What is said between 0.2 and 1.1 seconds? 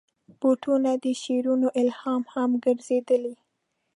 بوټونه د